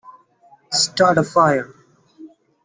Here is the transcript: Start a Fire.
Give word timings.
Start 0.71 1.19
a 1.19 1.23
Fire. 1.23 1.75